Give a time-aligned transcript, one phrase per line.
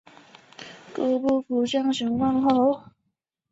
[0.95, 2.09] 祖父曹安善。